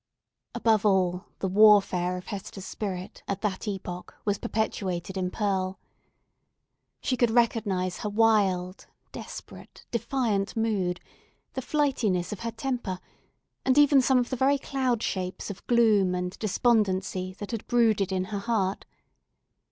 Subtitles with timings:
[0.55, 5.77] Above all, the warfare of Hester's spirit at that epoch was perpetuated in Pearl.
[7.01, 10.99] She could recognize her wild, desperate, defiant mood,
[11.53, 12.97] the flightiness of her temper,
[13.63, 18.11] and even some of the very cloud shapes of gloom and despondency that had brooded
[18.11, 18.85] in her heart.